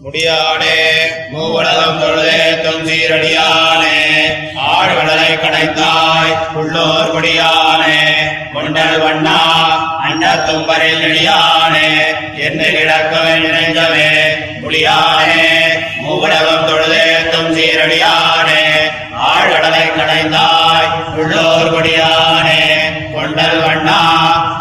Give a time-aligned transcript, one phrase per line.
[0.00, 0.76] முடியானே
[1.30, 3.96] மூவுலகம் தொழுதேத்தும் சீரடியானே
[4.68, 7.98] ஆழ்வடலை கடைத்தாய் உள்ளோர் குடியானே
[8.54, 9.36] கொண்டல் வண்ணா
[10.02, 11.90] அண்டத்தும் தும்பரில் நெடியானே
[12.46, 14.08] என்று கிடக்கவே நினைந்தவே
[14.62, 15.36] முடியானே
[16.00, 18.62] மூவுலகம் தொழுதேத்தும் சீரடியானே
[19.28, 22.62] ஆழ்வடலை கடைந்தாய் உள்ளோர் குடியானே
[23.14, 24.00] கொண்டல் வண்ணா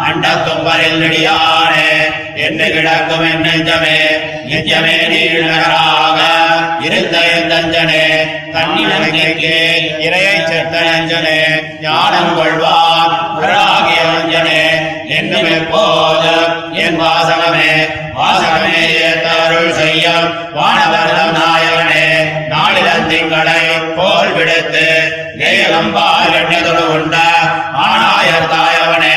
[0.06, 1.49] அண்ட தும்பரில் நெடியானே
[2.92, 3.98] என்று கிடக்கும் நெஞ்சமே
[4.50, 6.20] நிஜமே நீழராக
[6.88, 8.04] இருந்த எந்தஞ்சனே
[8.54, 9.54] தன்னிலங்கைக்கு
[10.06, 11.38] இரையை செத்த நெஞ்சனே
[11.82, 14.62] ஞானம் கொள்வான் உராகிய நெஞ்சனே
[15.18, 16.34] என்னும் எப்போது
[16.84, 17.72] என் வாசகமே
[18.18, 22.06] வாசகமே ஏத்தருள் செய்யும் வானவர்தம் நாயகனே.
[22.50, 23.62] நாளிதன் திங்களை
[23.98, 24.86] போல் விடுத்து
[25.40, 27.16] நேயகம்பால் எண்ணதொடு உண்ட
[27.84, 29.16] ஆனாயர் தாயவனே.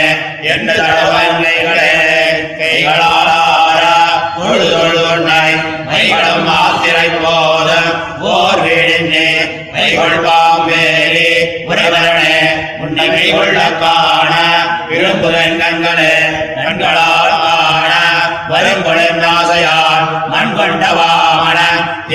[0.53, 1.91] என்ன தடவன்மைகளே
[2.59, 3.12] கைகளா
[4.52, 5.55] தொழுதொழுதொன்னாய்
[5.87, 7.70] மைகளும் மாத்திரை போத
[8.30, 9.28] ஓர் வீழின்னே
[9.75, 11.28] மைகள் பாம்பேரி
[11.69, 12.36] உறவரனே
[12.83, 14.33] உன்னை மைகொள்ள காண
[14.91, 16.12] விரும்புதன் கண்களே
[16.59, 17.92] கண்களால் காண
[18.53, 21.59] வரும் வரும்பொழின் ஆசையால் மண் கொண்ட வாமன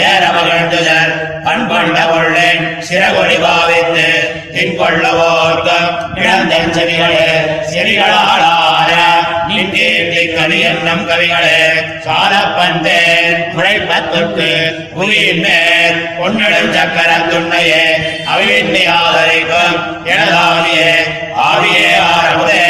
[0.04, 1.14] ஏற மகிழ்ந்துதர்
[1.48, 4.08] கண் கொண்ட கொள்ளேன் சிறகொடி பாவித்து
[4.54, 5.90] தின்கொள்ளவோர்க்கும்
[6.22, 7.28] இழந்தன் செவிகளே
[7.72, 8.92] செவிகளாளார
[9.50, 11.60] நின்றீர்த்தி கவி எண்ணம் கவிகளே.
[12.08, 13.52] சாலப்பந்தேன்.
[13.56, 17.86] குழைப்பத்துக்கு புவியின் மேல் பொன்னிடும் சக்கர துண்ணையே.
[18.36, 20.94] அவிவின்னி ஆதரிக்கும் எனதாவியே.
[21.38, 22.66] ஆவியே ஆரமுதே.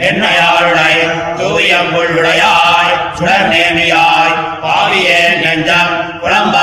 [0.00, 0.94] என்னையாருடை
[1.36, 6.58] தூயம் புள்ளுடையாய் சுடர் நேமியாய் பாவியே நெஞ்சம் புலம்ப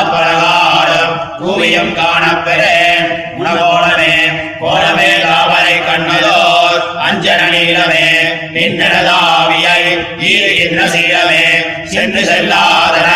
[1.41, 1.93] கூவியம்
[7.79, 8.05] அஞ்சன நீளமே
[8.53, 9.81] நின்னதாவியை
[10.27, 11.43] ஈருகின்ற சீலமே
[11.85, 13.09] சென்று செல்லாதன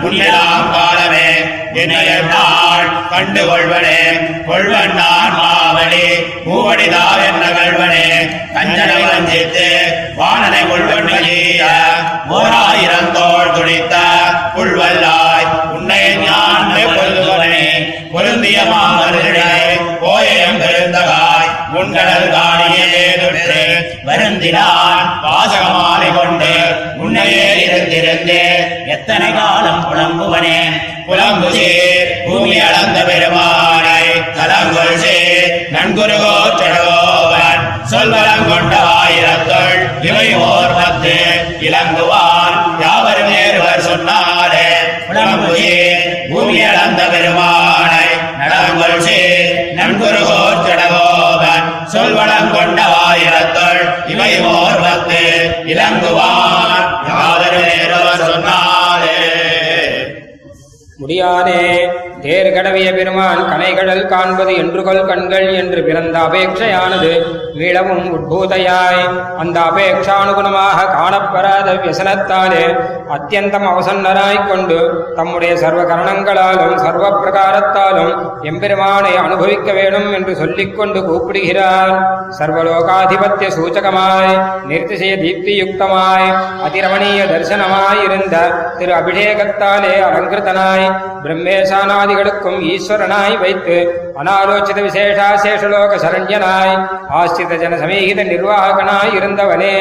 [0.00, 1.28] முன்னெல்லாம் காலமே
[1.74, 4.00] என்னையாள் கண்டு கொள்வனே
[4.46, 6.06] கொள்வன் நான் மாவடி
[6.46, 8.06] மூவடிதார் என்ன கல்வனே
[8.54, 9.68] கஞ்சனை வஞ்சித்து
[10.16, 10.98] வானனை கொள்வன்
[12.30, 13.94] ஓராயிரம் தோல் துடித்த
[14.54, 17.62] புல்வல்லாய் உன்னை ஞான கொள்ளுவனே
[18.12, 19.52] பொருந்திய மாமருடை
[20.02, 22.28] கோயம் பெருந்தகாய் உன்கடல்
[24.40, 26.50] வருந்தினான் வாசகமாலை கொண்டு
[27.02, 28.36] உன்னையே இருந்திருந்து
[28.94, 30.58] எத்தனை காலம் புலம்புவனே?
[31.08, 34.04] புலம்புசீர் பூமி அளந்த பெருமானை
[34.38, 39.78] கலங்கொள் சேர் நன்குருகோ செடவோவன் சொல்வரம் கொண்ட ஆயிரத்தொள்
[40.08, 41.14] இவை ஓர் பத்து
[41.68, 42.54] இலங்குவான்.
[42.82, 44.68] யாவரும் நேருவர் சொன்னாரே
[45.08, 48.06] புலம்புசீர் பூமி அளந்த பெருமானை
[48.40, 53.82] நடங்கொள் சேர் நன்குருகோ செடவோவன் சொல்வளம் கொண்ட ஆயிரத்தள்
[54.12, 55.20] இவை ஓர் பத்து
[55.72, 59.16] இலங்குவான் யாவரும் நேருவர் சொன்னாரே
[60.98, 61.64] முடியாதே.
[62.22, 67.10] தேர் கடவிய பெருமான் கனைகடல் காண்பது என்று கொள் கண்கள் என்று பிறந்த அபேட்சையானது
[67.58, 69.02] மீளவும் உட்பூதையாய்.
[69.42, 72.64] அந்த அபேட்சானுகுணமாக காணப்பெறாத வியசனத்தாலே
[73.16, 74.78] அத்தியந்தம் அவசன்னராய்க் கொண்டு
[75.16, 78.14] தம்முடைய சர்வ கரணங்களாலும் சர்வ பிரகாரத்தாலும்
[78.50, 81.94] எம்பெருமானை அனுபவிக்க வேணும் என்று சொல்லிக் கொண்டு கூப்பிடுகிறார்.
[82.38, 84.32] சர்வலோகாதிபத்திய சூச்சகமாய்
[84.70, 86.28] நிர்திசய தீப்தியுக்தமாய்
[86.66, 88.36] அதிரமணீய தரிசனமாய் இருந்த
[88.78, 90.86] திரு அபிஷேகத்தாலே அலங்கிருத்தனாய்
[92.10, 93.76] பிரம்மேசானாதிகளுக்கும் ஈஸ்வரனாய் வைத்து
[94.20, 96.74] அனாலோச்சித விசேஷாசேஷலோக சரண்யனாய்
[97.18, 99.74] ஆஸ்தித ஜனசமீகித நிர்வாகனாய் இருந்தவனே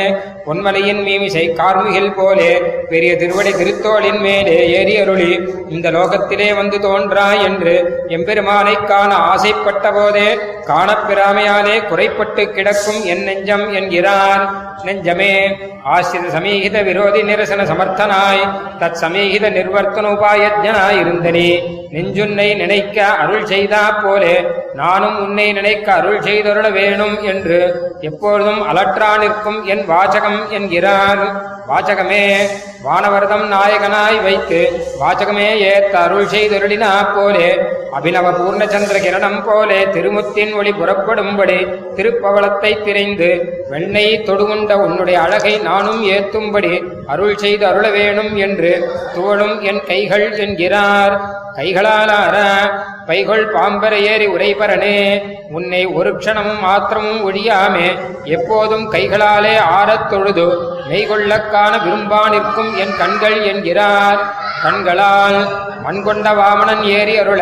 [0.45, 2.51] பொன்மலையின் மீமிசை கார்முகில் போலே
[2.89, 5.31] பெரிய திருவடி திருத்தோளின் மேலே ஏறி அருளி
[5.69, 7.73] இந்த லோகத்திலே வந்து தோன்றாய் என்று
[8.09, 10.29] எம்பெருமானைக் காண ஆசைப்பட்ட போதே
[10.71, 14.45] காணப்பிராமையாலே குறைப்பட்டு கிடக்கும் என் நெஞ்சம் என்கிறார்
[14.85, 15.33] நெஞ்சமே
[15.91, 18.43] ஆசிரித சமீகித விரோதி நிரசன சமர்த்தனாய்
[18.81, 21.49] தத் சமீகித நிர்வர்த்தன உபாயஜனாய் இருந்தனே
[22.17, 24.35] நெஞ்சுன்னை நினைக்க அருள் செய்தா போலே
[24.73, 27.59] நானும் உன்னை நினைக்க அருள் செய்தருள வேணும் என்று
[28.01, 31.21] எப்பொழுதும் அலற்றா நிற்கும் என் வாசகம் என்கிறார்.
[31.67, 32.23] வாசகமே
[32.83, 34.59] வானவர்தம் நாயகனாய் வைத்து
[34.99, 37.49] வாசகமே ஏத்த அருள் செய்தருளினா போலே
[37.95, 41.57] அபிநவ பூர்ணச்சந்திர கிரணம் போலே திருமுத்தின் ஒளி புறப்படும்படி
[41.95, 43.29] திருப்பவளத்தை திரைந்து
[43.69, 46.73] வெண்ணெய் தொடுகுண்ட உன்னுடைய அழகை நானும் ஏத்தும்படி
[47.05, 48.71] அருள் செய்து அருள வேணும் என்று
[49.15, 51.15] துவளும் என் கைகள் என்கிறார்.
[51.55, 52.35] கைகளாலார
[53.07, 54.97] பைகொள் பாம்பர ஏறி உரைபரனே
[55.51, 57.87] உன்னை ஒரு க்ஷணமும் மாத்திரமும் ஒழியாமே
[58.23, 60.47] எப்போதும் கைகளாலே ஆறத் தொழுது
[60.89, 64.19] மெய்கொள்ளக்கான விரும்பா நிற்கும் என் கண்கள் என்கிறார்.
[64.63, 65.39] கண்களால்
[65.83, 67.41] மண்கொண்ட வாமனன் ஏறி அருள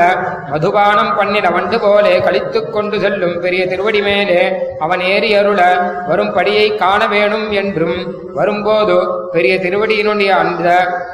[0.50, 4.42] மதுபானம் பண்ணிட வண்டு போலே கழித்துக் கொண்டு செல்லும் பெரிய திருவடி மேலே
[4.80, 5.62] அவன் ஏறி அருள
[6.08, 7.98] வரும் படியை காண வேணும் என்றும்
[8.34, 8.96] வரும்போது
[9.32, 10.68] பெரிய திருவடியினுடைய அந்த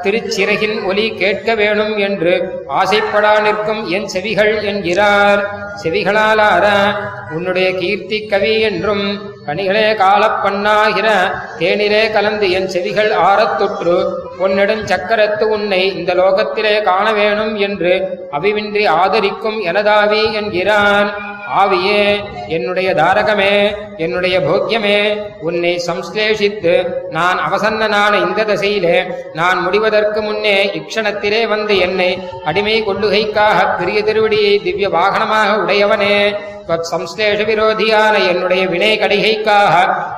[0.03, 2.33] திருச்சிறகின் ஒலி கேட்க வேணும் என்று
[2.75, 5.41] ஆசைப்படா நிற்கும் என் செவிகள் என்கிறார்.
[5.83, 6.65] செவிகளாலார
[7.35, 9.05] உன்னுடைய கீர்த்தி கவி என்றும்
[9.47, 11.07] கனிகளே காலப்பண்ணாகிற
[11.59, 14.19] தேனிலே கலந்து என் செவிகள் ஆறத் தொற்று.
[14.39, 21.30] பொன்னிடம் சக்கரத்து உன்னை இந்த லோகத்திலே காண வேணும் என்று அவிவின்றி ஆதரிக்கும் எனதாவி என்கிறான்.
[21.59, 22.03] ஆவியே
[22.47, 23.53] என்னுடைய தாரகமே
[23.97, 24.97] என்னுடைய போக்கியமே
[25.41, 26.73] உன்னை சம்ஸ்லேஷித்து
[27.09, 28.97] நான் அவசன்னனான இந்த தசையிலே
[29.33, 32.11] நான் முடிவதற்கு முன்னே இக்ஷணத்திலே வந்து என்னை
[32.43, 36.15] அடிமை கொள்ளுகைக்காக பெரிய திருவடியை திவ்ய வாகனமாக உடையவனே.
[36.91, 39.73] சம்ஸ்லேஷ விரோதியான என்னுடைய வினை கடிகைக்காக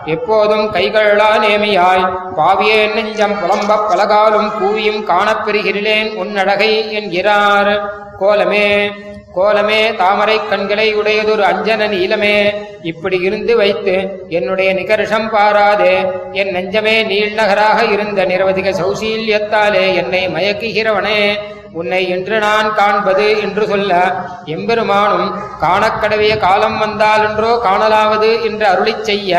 [0.06, 2.06] எப்போதும் கைகளா நேமியாய்
[2.38, 7.74] பாவியே நெஞ்சம் புலம்ப பலகாலும் கூவியும் காணப்பெறுகிறேன் உன்னழகை என்கிறார்
[8.20, 8.70] கோலமே.
[9.36, 12.54] கோலமே தாமரை கண்களை உடையதொரு அஞ்சன நீலமே.
[12.82, 16.12] இப்படி இருந்து வைத்து என்னுடைய நிகர்ஷம் பாராதே.
[16.32, 21.34] என் நெஞ்சமே நீள்நகராக இருந்த நிரவதிக சௌசீல்யத்தாலே என்னை மயக்குகிறவனே.
[21.74, 23.94] உன்னை என்று நான் காண்பது என்று சொல்ல
[24.46, 25.30] எம்பெருமானும்
[25.62, 29.34] காணக்கடவிய காலம் வந்தாலென்றோ காணலாவது என்று அருளிச் செய்ய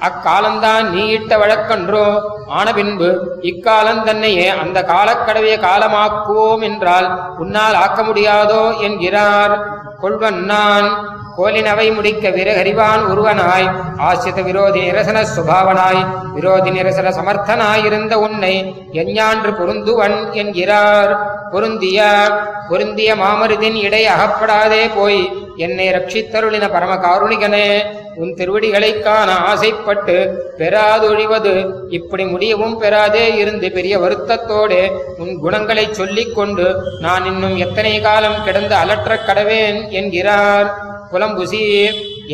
[0.00, 2.06] அக்காலந்தான் நீ இட்ட வழக்கன்றோ
[2.48, 3.08] ஆன பின்பு
[3.42, 9.54] இக்காலம் தன்னையே அந்த காலக்கடவிய காலமாக்குவோம் என்றால் உன்னால் ஆக்க முடியாதோ என்கிறார்
[10.00, 10.88] கொள்வன் நான்.
[11.38, 16.32] கோலினவை முடிக்க விரகறிவான் ஒருவனாய் ஆசிரித விரோதி நிரசன சுபாவனாய்.
[16.34, 21.34] விரோதி நிரசன சமர்த்தனாயிருந்த உன்னை எஞ்ஞான்று பொருந்துவன் என்கிறார்.
[21.50, 22.28] பொருந்திய
[22.68, 25.32] பொருந்திய மாமருதின் இடை அகப்படாதே போய்.
[25.56, 27.82] என்னை ரட்சித்தருளின பரம காருணிகனே
[28.14, 36.76] உன் திருவடிகளைக் காண ஆசைப்பட்டு பெறாதொழிவது இப்படி முடியவும் பெறாதே இருந்து பெரிய வருத்தத்தோடே உன் குணங்களைச் சொல்லிக் கொண்டு
[37.00, 40.94] நான் இன்னும் எத்தனை காலம் கிடந்து அலற்றக் கடவேன் என்கிறார்.
[41.11, 41.61] புலம்புசி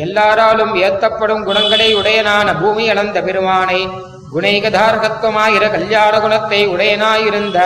[0.04, 3.88] எல்லாராலும் ஏத்தப்படும் குணங்களை உடையனான பூமி அளந்த பெருமானை
[4.32, 7.58] குணைகதார்கத்துவமாயிர கல்யாண குணத்தை உடையனாயிருந்த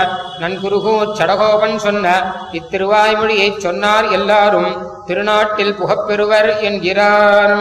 [0.42, 2.06] நன்குருகூ சடகோபன் சொன்ன
[2.58, 7.56] இத்திருவாய்மொழியைச் சொன்னார் எல்லாரும் திருநாட்டில் புகப்பெறுவர் என்கிறார்